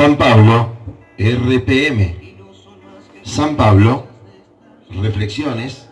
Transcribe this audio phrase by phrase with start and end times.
[0.00, 0.72] San Pablo,
[1.18, 2.16] RPM.
[3.22, 4.06] San Pablo,
[4.88, 5.90] reflexiones,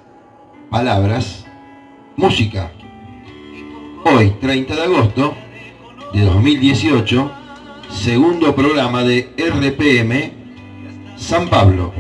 [0.71, 1.45] palabras,
[2.17, 2.73] música.
[4.07, 5.35] Hoy, 30 de agosto
[6.14, 7.31] de 2018,
[7.91, 10.32] segundo programa de RPM
[11.18, 11.93] San Pablo.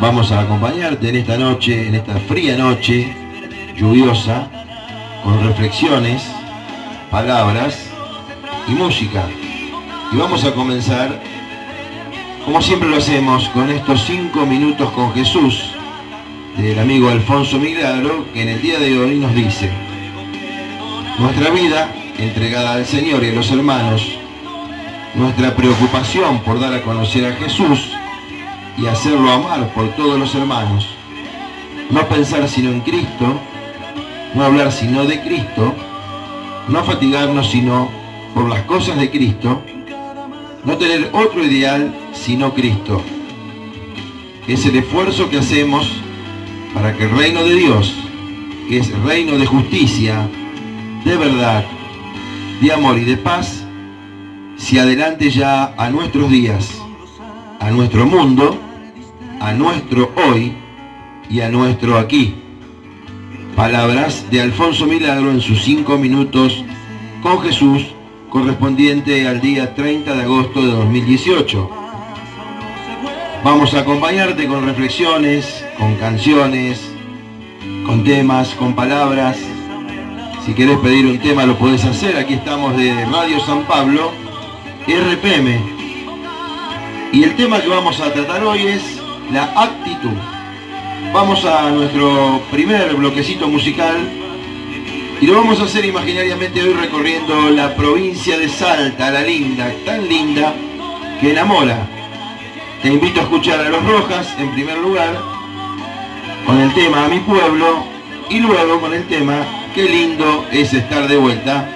[0.00, 3.12] Vamos a acompañarte en esta noche, en esta fría noche
[3.76, 4.48] lluviosa,
[5.24, 6.22] con reflexiones,
[7.10, 7.90] palabras
[8.68, 9.24] y música.
[10.12, 11.20] Y vamos a comenzar,
[12.44, 15.74] como siempre lo hacemos, con estos cinco minutos con Jesús,
[16.56, 19.68] del amigo Alfonso Milagro, que en el día de hoy nos dice,
[21.18, 24.16] nuestra vida entregada al Señor y a los hermanos,
[25.14, 27.97] nuestra preocupación por dar a conocer a Jesús
[28.78, 30.86] y hacerlo amar por todos los hermanos,
[31.90, 33.40] no pensar sino en Cristo,
[34.34, 35.74] no hablar sino de Cristo,
[36.68, 37.90] no fatigarnos sino
[38.34, 39.62] por las cosas de Cristo,
[40.64, 43.02] no tener otro ideal sino Cristo.
[44.46, 46.00] Es el esfuerzo que hacemos
[46.72, 47.94] para que el reino de Dios,
[48.68, 50.28] que es reino de justicia,
[51.04, 51.64] de verdad,
[52.60, 53.64] de amor y de paz,
[54.56, 56.80] se adelante ya a nuestros días,
[57.60, 58.67] a nuestro mundo,
[59.40, 60.52] a nuestro hoy
[61.30, 62.34] y a nuestro aquí.
[63.54, 66.64] Palabras de Alfonso Milagro en sus cinco minutos
[67.22, 67.86] con Jesús
[68.30, 71.70] correspondiente al día 30 de agosto de 2018.
[73.44, 76.90] Vamos a acompañarte con reflexiones, con canciones,
[77.86, 79.38] con temas, con palabras.
[80.44, 82.16] Si querés pedir un tema lo podés hacer.
[82.16, 84.12] Aquí estamos de Radio San Pablo,
[84.86, 85.78] RPM.
[87.12, 88.97] Y el tema que vamos a tratar hoy es
[89.32, 90.16] la actitud.
[91.12, 93.96] Vamos a nuestro primer bloquecito musical
[95.20, 100.08] y lo vamos a hacer imaginariamente hoy recorriendo la provincia de Salta, la linda, tan
[100.08, 100.54] linda,
[101.20, 101.88] que enamora.
[102.82, 105.18] Te invito a escuchar a Los Rojas en primer lugar,
[106.46, 107.84] con el tema A mi pueblo,
[108.30, 111.68] y luego con el tema Qué lindo es estar de vuelta.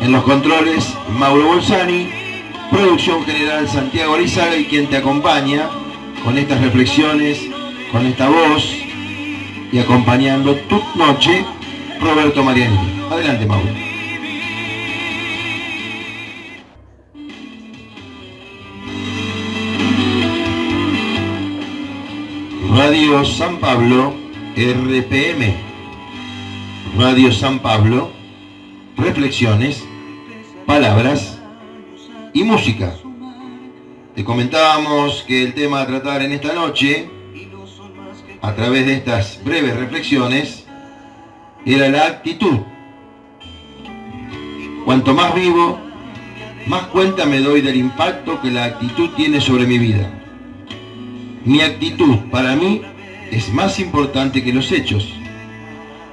[0.00, 2.08] En los controles, Mauro Bolsani,
[2.70, 5.68] producción general Santiago Arizaga y quien te acompaña
[6.24, 7.38] con estas reflexiones,
[7.92, 8.74] con esta voz
[9.70, 11.44] y acompañando tu noche
[12.00, 12.78] Roberto Mariani.
[13.10, 13.68] Adelante, Mauro.
[22.74, 24.14] Radio San Pablo,
[24.56, 25.54] RPM.
[26.96, 28.10] Radio San Pablo,
[28.96, 29.84] reflexiones,
[30.66, 31.40] palabras
[32.32, 32.94] y música.
[34.14, 37.10] Te comentábamos que el tema a tratar en esta noche,
[38.40, 40.66] a través de estas breves reflexiones,
[41.66, 42.60] era la actitud.
[44.84, 45.80] Cuanto más vivo,
[46.68, 50.08] más cuenta me doy del impacto que la actitud tiene sobre mi vida.
[51.44, 52.82] Mi actitud para mí
[53.32, 55.12] es más importante que los hechos,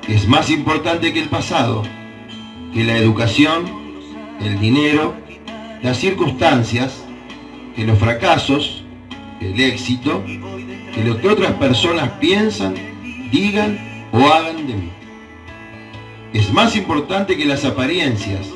[0.07, 1.83] es más importante que el pasado,
[2.73, 3.65] que la educación,
[4.39, 5.13] el dinero,
[5.83, 7.05] las circunstancias,
[7.75, 8.83] que los fracasos,
[9.39, 12.75] el éxito, que lo que otras personas piensan,
[13.31, 13.79] digan
[14.11, 14.91] o hagan de mí
[16.33, 18.47] es más importante que las apariencias,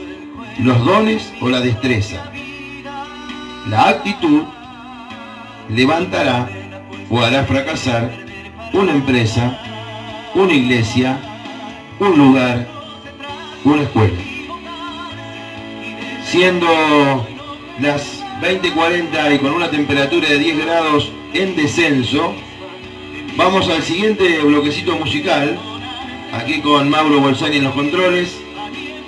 [0.59, 2.31] los dones o la destreza.
[3.67, 4.43] La actitud
[5.69, 6.47] levantará
[7.09, 8.11] o hará fracasar
[8.71, 9.59] una empresa,
[10.35, 11.19] una iglesia,
[11.99, 12.67] un lugar,
[13.65, 14.19] una escuela.
[16.23, 17.27] Siendo
[17.79, 22.33] las 20.40 y con una temperatura de 10 grados en descenso,
[23.37, 25.57] vamos al siguiente bloquecito musical
[26.33, 28.37] aquí con Mauro Bolsani en los controles.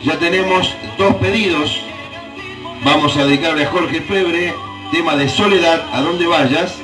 [0.03, 1.81] Ya tenemos dos pedidos.
[2.83, 4.53] Vamos a dedicarle a Jorge Febre,
[4.91, 6.79] tema de soledad, a donde vayas.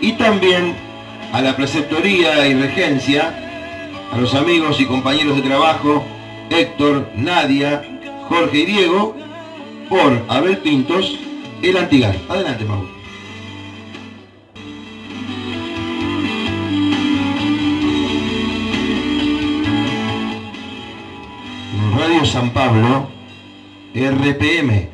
[0.00, 0.74] Y también
[1.32, 3.34] a la preceptoría y regencia,
[4.12, 6.04] a los amigos y compañeros de trabajo,
[6.50, 7.82] Héctor, Nadia,
[8.28, 9.16] Jorge y Diego,
[9.88, 11.18] por Abel Pintos,
[11.70, 12.16] el Antigar.
[12.28, 12.88] Adelante, Mauro.
[21.96, 23.08] Radio San Pablo,
[23.94, 24.88] RPM.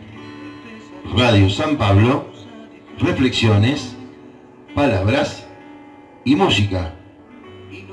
[1.16, 2.26] Radio San Pablo,
[3.00, 3.96] reflexiones,
[4.74, 5.46] palabras
[6.24, 6.94] y música.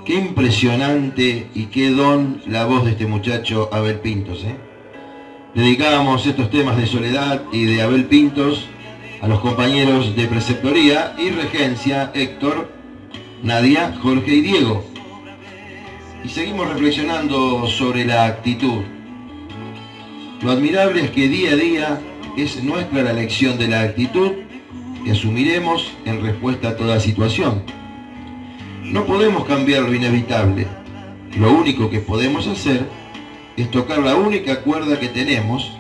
[0.06, 4.44] Qué impresionante y qué don la voz de este muchacho Abel Pintos.
[4.44, 4.67] ¿eh?
[5.58, 8.68] Dedicábamos estos temas de soledad y de Abel Pintos
[9.24, 12.72] a los compañeros de preceptoría y regencia Héctor,
[13.42, 14.86] Nadia, Jorge y Diego.
[16.24, 18.84] Y seguimos reflexionando sobre la actitud.
[20.44, 22.02] Lo admirable es que día a día
[22.38, 24.34] es nuestra la lección de la actitud
[25.04, 27.64] que asumiremos en respuesta a toda situación.
[28.84, 30.68] No podemos cambiar lo inevitable.
[31.36, 33.07] Lo único que podemos hacer es
[33.66, 35.72] tocar la única cuerda que tenemos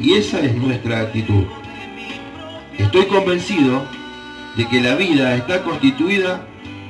[0.00, 1.44] y esa es nuestra actitud.
[2.76, 3.84] Estoy convencido
[4.56, 6.46] de que la vida está constituida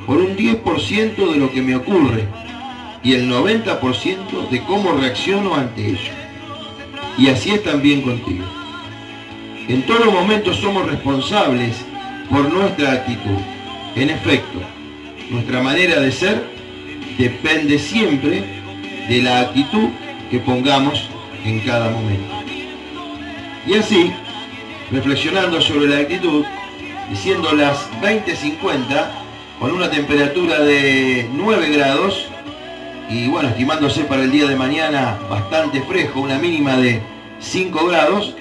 [0.06, 2.24] por un 10% de lo que me ocurre
[3.02, 6.12] y el 90% de cómo reacciono ante ello.
[7.16, 8.44] Y así es también contigo.
[9.68, 11.84] En todo momento somos responsables
[12.30, 13.38] por nuestra actitud.
[13.96, 14.60] En efecto,
[15.30, 16.42] nuestra manera de ser
[17.18, 18.44] depende siempre
[19.08, 19.88] de la actitud
[20.30, 21.08] que pongamos
[21.44, 22.34] en cada momento.
[23.66, 24.12] Y así,
[24.90, 26.44] reflexionando sobre la actitud,
[27.10, 29.10] diciendo las 20.50,
[29.58, 32.28] con una temperatura de 9 grados,
[33.10, 37.00] y bueno, estimándose para el día de mañana bastante fresco, una mínima de
[37.40, 38.34] 5 grados,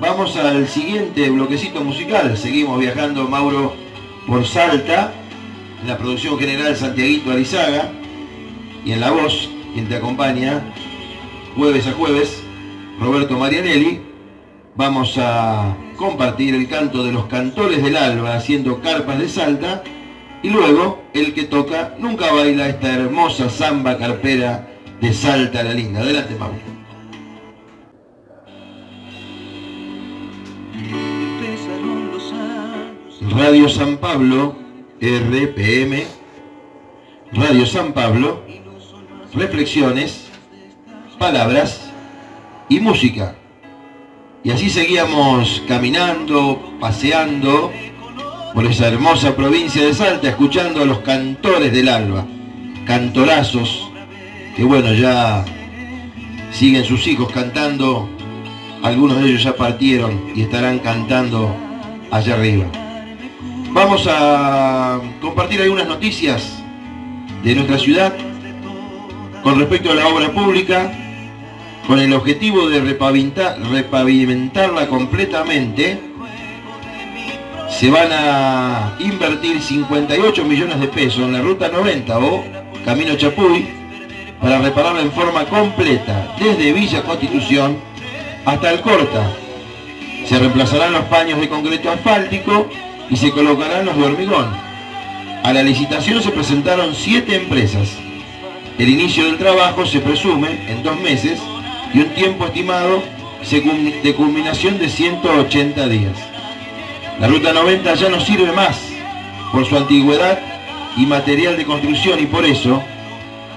[0.00, 2.36] vamos al siguiente bloquecito musical.
[2.36, 3.74] Seguimos viajando, Mauro,
[4.26, 5.12] por Salta,
[5.80, 7.90] en la producción general Santiaguito Arizaga
[8.84, 10.62] y en la voz, quien te acompaña
[11.56, 12.42] jueves a jueves,
[13.00, 14.00] Roberto Marianelli.
[14.76, 19.82] Vamos a compartir el canto de los cantores del alba haciendo carpas de Salta
[20.42, 24.68] y luego el que toca nunca baila esta hermosa samba carpera
[25.00, 26.00] de Salta la Linda.
[26.00, 26.58] Adelante, Pablo.
[33.30, 34.56] Radio San Pablo
[35.00, 36.04] RPM,
[37.32, 38.42] Radio San Pablo,
[39.34, 40.29] reflexiones,
[41.20, 41.78] palabras
[42.70, 43.34] y música.
[44.42, 47.70] Y así seguíamos caminando, paseando
[48.54, 52.24] por esa hermosa provincia de Salta, escuchando a los cantores del alba,
[52.86, 53.90] cantorazos,
[54.56, 55.44] que bueno, ya
[56.52, 58.08] siguen sus hijos cantando,
[58.82, 61.54] algunos de ellos ya partieron y estarán cantando
[62.10, 62.64] allá arriba.
[63.72, 66.62] Vamos a compartir algunas noticias
[67.44, 68.14] de nuestra ciudad
[69.42, 70.90] con respecto a la obra pública,
[71.90, 75.98] con el objetivo de repavimentarla completamente.
[77.68, 82.44] Se van a invertir 58 millones de pesos en la Ruta 90 o
[82.84, 83.66] Camino Chapuy
[84.40, 87.76] para repararla en forma completa, desde Villa Constitución
[88.44, 89.28] hasta el Corta.
[90.26, 92.70] Se reemplazarán los paños de concreto asfáltico
[93.10, 94.46] y se colocarán los de hormigón.
[95.42, 97.88] A la licitación se presentaron siete empresas.
[98.78, 101.40] El inicio del trabajo se presume en dos meses
[101.92, 103.02] y un tiempo estimado
[104.02, 106.16] de culminación de 180 días.
[107.18, 108.78] La Ruta 90 ya no sirve más
[109.52, 110.38] por su antigüedad
[110.96, 112.82] y material de construcción y por eso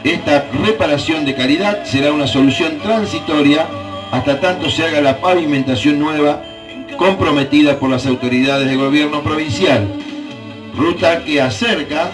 [0.04, 3.68] esta reparación de calidad será una solución transitoria
[4.12, 6.44] hasta tanto se haga la pavimentación nueva
[6.98, 9.88] comprometida por las autoridades de gobierno provincial.
[10.76, 12.12] Ruta que acerca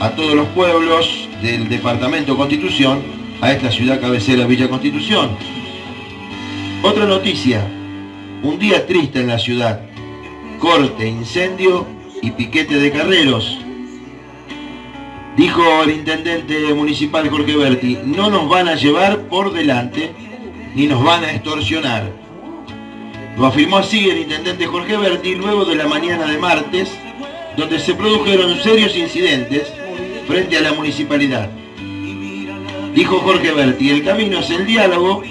[0.00, 5.30] a todos los pueblos del departamento Constitución a esta ciudad cabecera Villa Constitución.
[6.82, 7.64] Otra noticia,
[8.42, 9.80] un día triste en la ciudad,
[10.58, 11.86] corte, incendio
[12.20, 13.58] y piquete de carreros.
[15.36, 20.12] Dijo el intendente municipal Jorge Berti, no nos van a llevar por delante
[20.74, 22.10] ni nos van a extorsionar.
[23.36, 26.90] Lo afirmó así el intendente Jorge Berti luego de la mañana de martes,
[27.56, 29.72] donde se produjeron serios incidentes
[30.26, 31.48] frente a la municipalidad.
[32.94, 35.22] Dijo Jorge Berti, el camino es el diálogo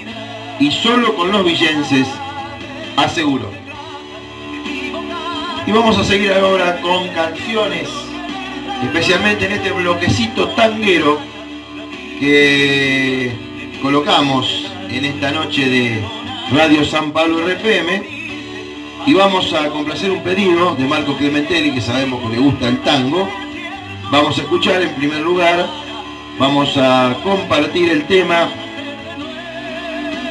[0.60, 2.08] y solo con los villenses,
[2.96, 3.50] aseguró.
[5.66, 7.88] Y vamos a seguir ahora con canciones,
[8.82, 11.18] especialmente en este bloquecito tanguero
[12.18, 13.32] que
[13.82, 16.02] colocamos en esta noche de
[16.50, 18.18] Radio San Pablo RPM
[19.06, 22.78] y vamos a complacer un pedido de Marco Clementelli que sabemos que le gusta el
[22.80, 23.28] tango.
[24.10, 25.66] Vamos a escuchar en primer lugar,
[26.38, 28.48] vamos a compartir el tema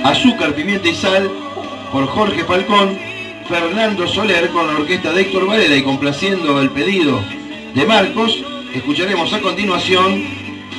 [0.04, 1.30] Azúcar, Pimienta y Sal
[1.92, 2.98] por Jorge Falcón,
[3.48, 7.20] Fernando Soler con la orquesta de Héctor Varela y complaciendo el pedido
[7.74, 10.24] de Marcos, escucharemos a continuación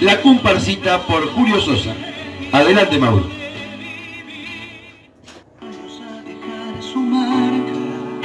[0.00, 1.94] la comparsita por Julio Sosa.
[2.52, 3.28] Adelante Mauro.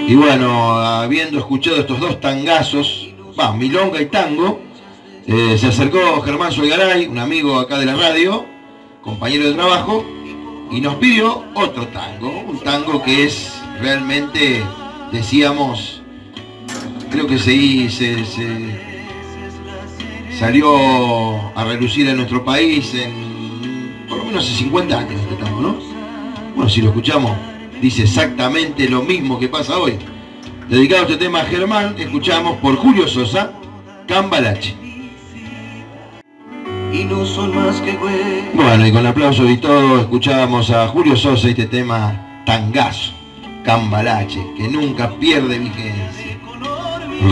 [0.08, 4.60] Y bueno, habiendo escuchado estos dos tangazos, va, milonga y tango,
[5.26, 8.46] Eh, se acercó Germán Solgaray, un amigo acá de la radio,
[9.02, 10.06] compañero de trabajo,
[10.70, 14.62] y nos pidió otro tango, un tango que es realmente,
[15.14, 16.02] decíamos,
[17.10, 18.82] creo que se, se,
[20.38, 20.76] salió
[21.56, 25.78] a relucir en nuestro país en por lo menos hace 50 años este tango, ¿no?
[26.54, 27.32] Bueno, si lo escuchamos,
[27.82, 29.98] dice exactamente lo mismo que pasa hoy.
[30.68, 33.54] Dedicado a este tema a Germán, escuchamos por Julio Sosa,
[34.06, 34.83] Cambalache.
[36.94, 37.98] Y no son más que
[38.54, 43.14] Bueno, y con aplauso y todo, escuchábamos a Julio Sosa este tema Tangazo,
[43.66, 46.38] Cambalache, que nunca pierde vigencia.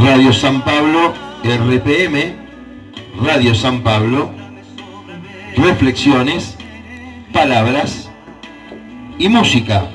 [0.03, 1.13] Radio San Pablo,
[1.43, 2.33] RPM,
[3.23, 4.31] Radio San Pablo,
[5.55, 6.57] reflexiones,
[7.31, 8.09] palabras
[9.19, 9.91] y música.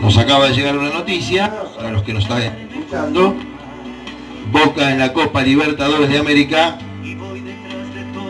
[0.00, 3.34] Nos acaba de llegar una noticia, para los que nos están escuchando,
[4.52, 6.78] Boca en la Copa Libertadores de América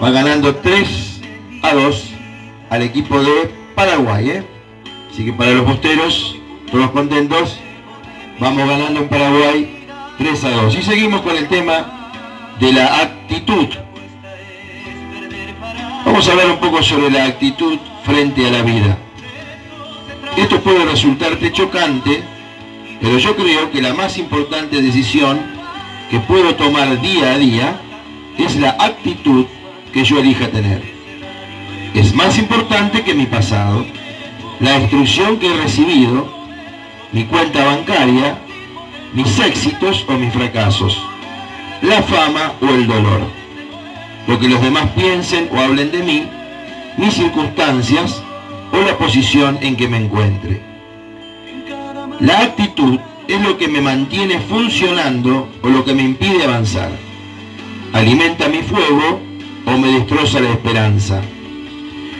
[0.02, 1.20] va ganando 3
[1.62, 2.04] a 2
[2.70, 4.30] al equipo de Paraguay.
[4.30, 4.44] ¿eh?
[5.10, 6.36] Así que para los posteros,
[6.70, 7.58] todos contentos,
[8.38, 9.86] vamos ganando en Paraguay
[10.18, 10.76] 3 a 2.
[10.76, 12.10] Y seguimos con el tema
[12.60, 13.68] de la actitud.
[16.04, 18.98] Vamos a hablar un poco sobre la actitud frente a la vida.
[20.36, 22.22] Esto puede resultarte chocante,
[23.00, 25.40] pero yo creo que la más importante decisión
[26.10, 27.80] que puedo tomar día a día
[28.38, 29.46] es la actitud
[29.92, 30.82] que yo elija tener.
[31.94, 33.84] Es más importante que mi pasado,
[34.60, 36.32] la instrucción que he recibido,
[37.12, 38.38] mi cuenta bancaria,
[39.14, 41.00] mis éxitos o mis fracasos,
[41.82, 43.22] la fama o el dolor,
[44.26, 46.28] lo que los demás piensen o hablen de mí,
[46.96, 48.22] mis circunstancias
[48.72, 50.60] o la posición en que me encuentre.
[52.20, 56.90] La actitud es lo que me mantiene funcionando o lo que me impide avanzar.
[57.92, 59.27] Alimenta mi fuego
[59.68, 61.20] o me destroza la esperanza.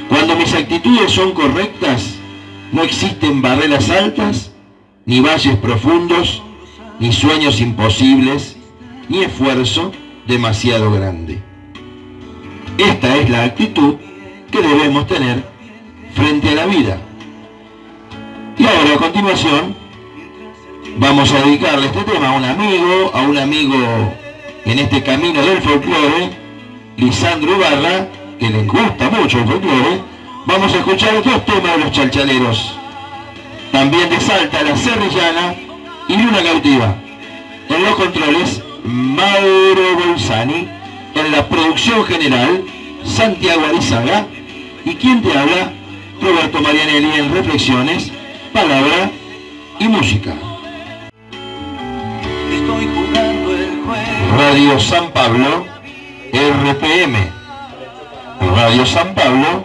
[0.09, 2.14] Cuando mis actitudes son correctas,
[2.73, 4.52] no existen barreras altas,
[5.07, 6.43] ni valles profundos,
[7.00, 8.57] ni sueños imposibles,
[9.09, 9.93] ni esfuerzo
[10.26, 11.43] demasiado grande.
[12.76, 13.97] Esta es la actitud
[14.50, 15.45] que debemos tener
[16.14, 16.99] frente a la vida.
[18.59, 19.75] Y ahora a continuación
[20.99, 23.76] vamos a dedicarle este tema a un amigo, a un amigo
[24.64, 26.48] en este camino del folclore,
[26.99, 28.09] Lisandro Ibarra,
[28.40, 30.02] que le gusta mucho el folclore.
[30.47, 32.75] Vamos a escuchar dos temas de los chalchaleros.
[33.71, 35.55] También de Salta, La Serrillana
[36.09, 36.97] y Luna Cautiva.
[37.69, 40.69] En los controles, Mauro Bolzani.
[41.14, 42.64] En la producción general,
[43.05, 44.26] Santiago Arizaga.
[44.85, 45.73] Y quien te habla,
[46.21, 48.11] Roberto Marianelli en Reflexiones,
[48.52, 49.12] Palabra
[49.78, 50.35] y Música.
[54.37, 55.77] Radio San Pablo,
[56.38, 57.16] RPM.
[58.54, 59.64] Radio San Pablo,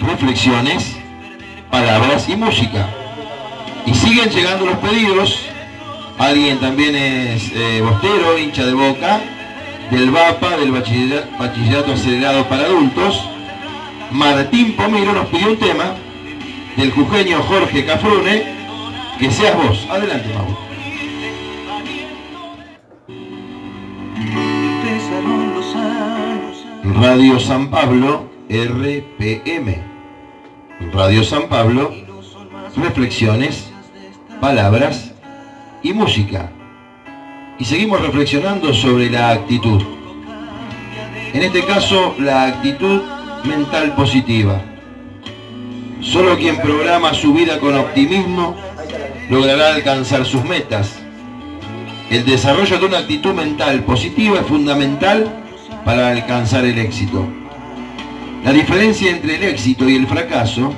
[0.00, 0.96] Reflexiones,
[1.70, 2.88] Palabras y Música.
[3.86, 5.40] Y siguen llegando los pedidos.
[6.18, 9.20] Alguien también es eh, bostero, hincha de boca,
[9.90, 13.24] del VAPA, del bachillerato Acelerado para Adultos
[14.10, 15.94] Martín Pomiro nos pidió un tema
[16.76, 18.44] del jujeño Jorge Cafrune,
[19.18, 19.86] que seas vos.
[19.88, 20.69] Adelante, Mauro.
[27.00, 29.82] Radio San Pablo, RPM.
[30.92, 31.94] Radio San Pablo,
[32.76, 33.70] reflexiones,
[34.38, 35.14] palabras
[35.82, 36.52] y música.
[37.58, 39.82] Y seguimos reflexionando sobre la actitud.
[41.32, 43.00] En este caso, la actitud
[43.44, 44.60] mental positiva.
[46.02, 48.54] Solo quien programa su vida con optimismo
[49.30, 51.00] logrará alcanzar sus metas.
[52.10, 55.40] El desarrollo de una actitud mental positiva es fundamental
[55.84, 57.26] para alcanzar el éxito.
[58.44, 60.72] La diferencia entre el éxito y el fracaso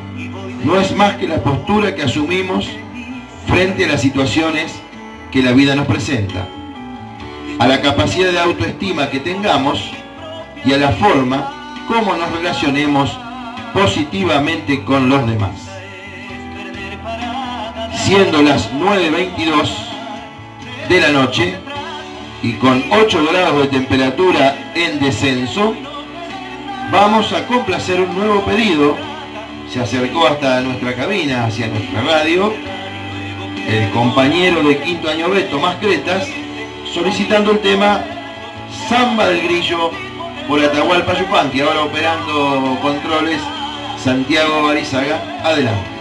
[0.64, 2.68] no es más que la postura que asumimos
[3.46, 4.72] frente a las situaciones
[5.30, 6.46] que la vida nos presenta,
[7.58, 9.90] a la capacidad de autoestima que tengamos
[10.64, 13.18] y a la forma cómo nos relacionemos
[13.72, 15.68] positivamente con los demás.
[17.94, 19.70] Siendo las 9.22
[20.88, 21.61] de la noche
[22.42, 25.74] y con 8 grados de temperatura en descenso,
[26.90, 28.96] vamos a complacer un nuevo pedido.
[29.70, 32.52] Se acercó hasta nuestra cabina, hacia nuestra radio,
[33.68, 36.26] el compañero de quinto año B, Tomás Cretas,
[36.92, 38.04] solicitando el tema
[38.88, 39.90] Samba del Grillo
[40.48, 43.40] por Atahualpa Yupanqui, ahora operando controles
[44.02, 45.40] Santiago Barizaga.
[45.44, 45.91] Adelante.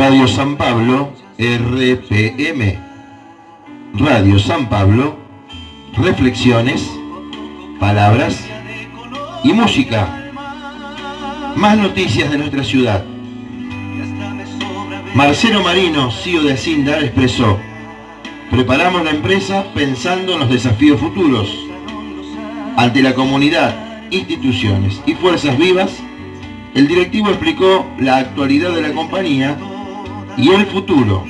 [0.00, 2.78] Radio San Pablo, RPM.
[3.92, 5.14] Radio San Pablo,
[5.94, 6.90] reflexiones,
[7.78, 8.42] palabras
[9.44, 10.32] y música.
[11.54, 13.04] Más noticias de nuestra ciudad.
[15.14, 17.58] Marcelo Marino, CEO de Asindar, expresó,
[18.50, 21.54] preparamos la empresa pensando en los desafíos futuros.
[22.78, 25.92] Ante la comunidad, instituciones y fuerzas vivas,
[26.74, 29.58] el directivo explicó la actualidad de la compañía
[30.36, 31.24] y el futuro,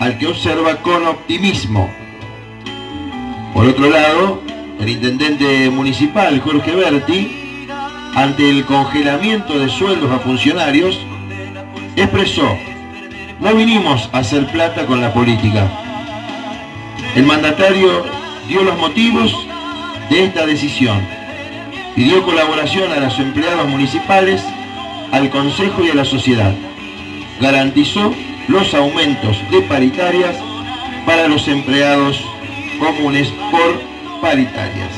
[0.00, 1.90] al que observa con optimismo.
[3.54, 4.42] Por otro lado,
[4.80, 7.66] el intendente municipal, Jorge Berti,
[8.14, 10.98] ante el congelamiento de sueldos a funcionarios,
[11.96, 12.56] expresó,
[13.40, 15.70] no vinimos a hacer plata con la política.
[17.14, 18.04] El mandatario
[18.48, 19.34] dio los motivos
[20.10, 21.00] de esta decisión.
[21.94, 24.42] Pidió colaboración a los empleados municipales
[25.12, 26.54] al Consejo y a la sociedad.
[27.40, 28.14] Garantizó
[28.48, 30.36] los aumentos de paritarias
[31.04, 32.22] para los empleados
[32.78, 33.80] comunes por
[34.20, 34.90] paritarias.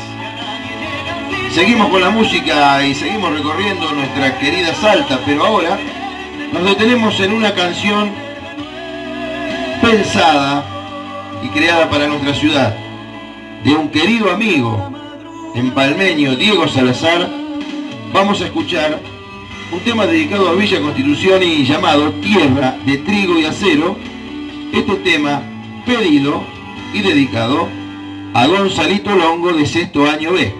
[1.52, 5.78] Seguimos con la música y seguimos recorriendo nuestra querida Salta, pero ahora
[6.52, 8.10] nos detenemos en una canción
[9.80, 10.64] pensada
[11.42, 12.74] y creada para nuestra ciudad,
[13.64, 14.92] de un querido amigo
[15.54, 17.28] empalmeño, Diego Salazar,
[18.12, 18.98] vamos a escuchar
[19.70, 23.96] un tema dedicado a Villa Constitución y llamado Tierra de Trigo y Acero.
[24.72, 25.42] Este tema
[25.84, 26.42] pedido
[26.94, 27.68] y dedicado
[28.34, 30.54] a Gonzalito Longo de sexto año B.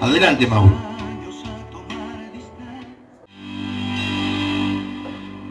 [0.00, 0.74] Adelante, Mauro.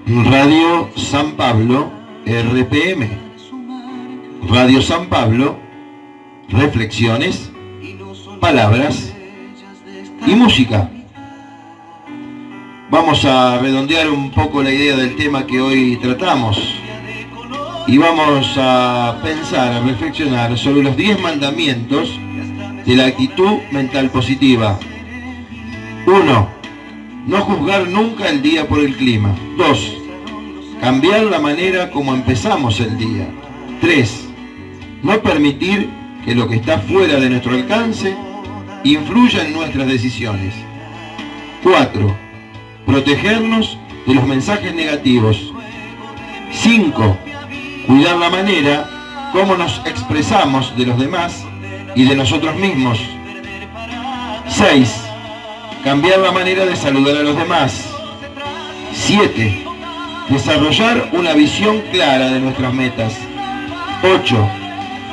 [0.05, 1.91] Radio San Pablo,
[2.25, 3.09] RPM.
[4.50, 5.57] Radio San Pablo,
[6.50, 7.51] reflexiones,
[8.39, 9.13] palabras
[10.27, 10.92] y música.
[12.93, 16.75] Vamos a redondear un poco la idea del tema que hoy tratamos
[17.87, 22.20] y vamos a pensar, a reflexionar sobre los 10 mandamientos
[22.85, 24.77] de la actitud mental positiva.
[26.05, 26.50] 1.
[27.25, 29.35] No juzgar nunca el día por el clima.
[29.57, 29.98] 2.
[30.79, 33.27] Cambiar la manera como empezamos el día.
[33.81, 34.29] 3.
[35.01, 35.89] No permitir
[36.24, 38.15] que lo que está fuera de nuestro alcance
[38.83, 40.53] influya en nuestras decisiones.
[41.63, 42.23] 4
[42.85, 45.53] protegernos de los mensajes negativos.
[46.51, 47.17] 5.
[47.87, 48.89] Cuidar la manera
[49.31, 51.43] como nos expresamos de los demás
[51.96, 53.00] y de nosotros mismos.
[54.48, 55.05] 6.
[55.83, 57.89] Cambiar la manera de saludar a los demás.
[58.93, 59.65] 7.
[60.29, 63.17] Desarrollar una visión clara de nuestras metas.
[64.03, 64.50] 8.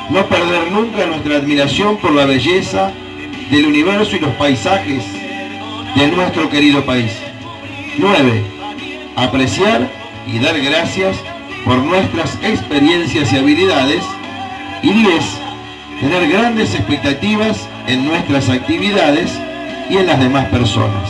[0.09, 2.91] No perder nunca nuestra admiración por la belleza
[3.49, 5.03] del universo y los paisajes
[5.95, 7.30] de nuestro querido país.
[7.97, 8.43] 9.
[9.15, 9.89] Apreciar
[10.27, 11.17] y dar gracias
[11.65, 14.03] por nuestras experiencias y habilidades.
[14.81, 15.41] Y 10.
[15.99, 19.31] Tener grandes expectativas en nuestras actividades
[19.89, 21.09] y en las demás personas.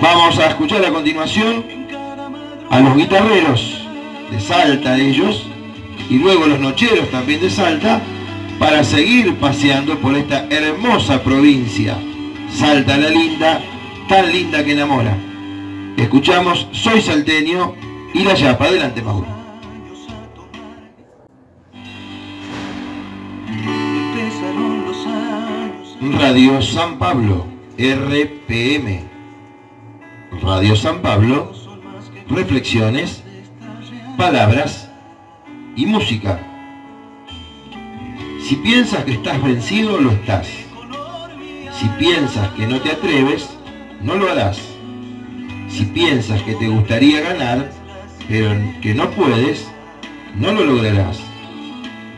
[0.00, 1.64] Vamos a escuchar a continuación
[2.70, 3.86] a los guitarreros
[4.30, 5.46] de Salta ellos
[6.08, 8.00] y luego los nocheros también de Salta
[8.58, 11.96] para seguir paseando por esta hermosa provincia.
[12.50, 13.60] Salta la linda
[14.08, 15.16] tan linda que enamora.
[15.96, 17.74] Escuchamos Soy Salteño
[18.14, 18.66] y la Yapa.
[18.66, 19.26] Adelante, Mauro.
[26.18, 27.46] Radio San Pablo,
[27.78, 29.04] RPM.
[30.42, 31.52] Radio San Pablo,
[32.28, 33.22] reflexiones,
[34.16, 34.90] palabras
[35.76, 36.40] y música.
[38.40, 40.48] Si piensas que estás vencido, lo estás.
[41.72, 43.56] Si piensas que no te atreves,
[44.02, 44.60] no lo harás.
[45.68, 47.70] Si piensas que te gustaría ganar,
[48.28, 49.66] pero que no puedes,
[50.34, 51.20] no lo lograrás.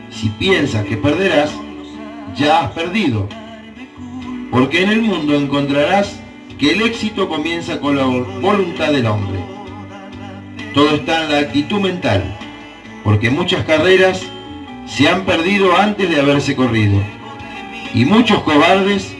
[0.09, 1.51] Si piensas que perderás,
[2.35, 3.27] ya has perdido.
[4.51, 6.19] Porque en el mundo encontrarás
[6.57, 9.39] que el éxito comienza con la voluntad del hombre.
[10.73, 12.23] Todo está en la actitud mental,
[13.03, 14.21] porque muchas carreras
[14.85, 17.01] se han perdido antes de haberse corrido.
[17.93, 19.15] Y muchos cobardes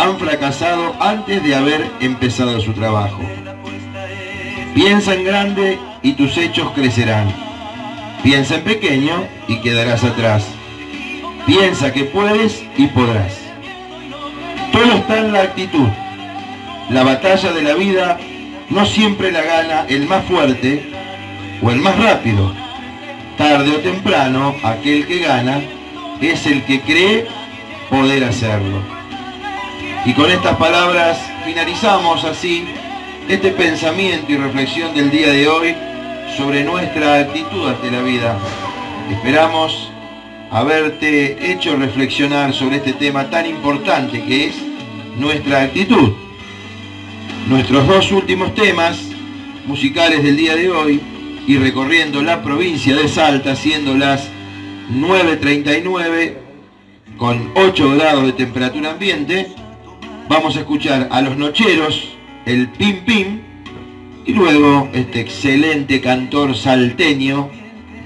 [0.00, 3.20] han fracasado antes de haber empezado su trabajo.
[4.74, 7.30] Piensa en grande y tus hechos crecerán.
[8.22, 10.46] Piensa en pequeño y quedarás atrás.
[11.44, 13.38] Piensa que puedes y podrás.
[14.72, 15.88] Todo está en la actitud.
[16.88, 18.18] La batalla de la vida
[18.70, 20.90] no siempre la gana el más fuerte
[21.62, 22.54] o el más rápido.
[23.36, 25.60] Tarde o temprano, aquel que gana
[26.22, 27.26] es el que cree
[27.90, 28.99] poder hacerlo.
[30.06, 32.64] Y con estas palabras finalizamos así
[33.28, 35.74] este pensamiento y reflexión del día de hoy
[36.38, 38.38] sobre nuestra actitud ante la vida.
[39.10, 39.90] Esperamos
[40.50, 44.54] haberte hecho reflexionar sobre este tema tan importante que es
[45.18, 46.12] nuestra actitud.
[47.46, 48.98] Nuestros dos últimos temas
[49.66, 51.00] musicales del día de hoy
[51.46, 54.28] y recorriendo la provincia de Salta, siendo las
[54.92, 56.36] 9.39
[57.18, 59.59] con 8 grados de temperatura ambiente,
[60.30, 62.16] vamos a escuchar a los nocheros,
[62.46, 63.40] el Pim Pim,
[64.24, 67.50] y luego este excelente cantor salteño,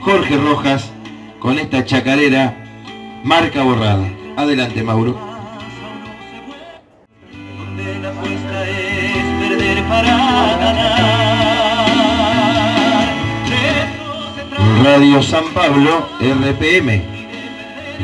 [0.01, 0.91] Jorge Rojas,
[1.39, 2.57] con esta chacarera
[3.25, 4.09] marca borrada.
[4.37, 5.19] Adelante, Mauro.
[14.83, 17.03] Radio San Pablo, RPM.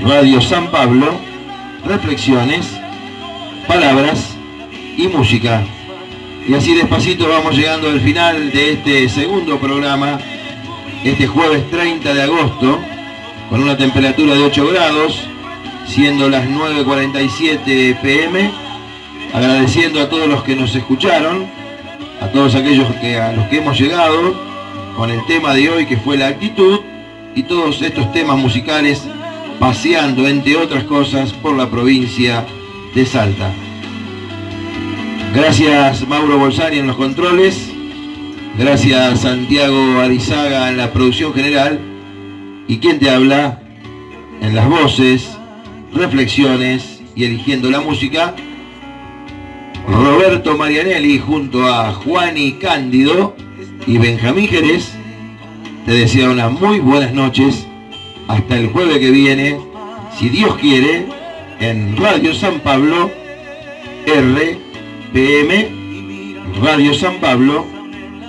[0.04, 1.18] Radio San Pablo,
[1.86, 2.79] reflexiones,
[3.70, 4.36] palabras
[4.96, 5.62] y música.
[6.48, 10.18] Y así despacito vamos llegando al final de este segundo programa,
[11.04, 12.80] este jueves 30 de agosto,
[13.48, 15.22] con una temperatura de 8 grados,
[15.86, 18.50] siendo las 9.47 pm,
[19.32, 21.46] agradeciendo a todos los que nos escucharon,
[22.20, 24.34] a todos aquellos que, a los que hemos llegado
[24.96, 26.80] con el tema de hoy que fue la actitud
[27.36, 29.06] y todos estos temas musicales
[29.60, 32.44] paseando, entre otras cosas, por la provincia
[32.94, 33.50] Salta.
[35.34, 37.70] Gracias Mauro Bolsani en los controles.
[38.58, 41.80] Gracias Santiago Arizaga en la producción general.
[42.66, 43.62] Y quien te habla
[44.42, 45.30] en las voces,
[45.94, 48.34] reflexiones y eligiendo la música.
[49.88, 53.34] Roberto Marianelli junto a Juani Cándido
[53.86, 54.92] y Benjamín Jerez.
[55.86, 57.66] Te deseo unas muy buenas noches.
[58.28, 59.58] Hasta el jueves que viene,
[60.18, 61.19] si Dios quiere,
[61.60, 63.10] en Radio San Pablo,
[64.06, 64.58] R
[65.12, 65.68] PM,
[66.62, 67.66] Radio San Pablo,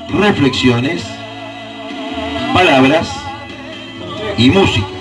[0.10, 1.04] reflexiones,
[2.54, 3.10] palabras
[4.38, 5.01] y música.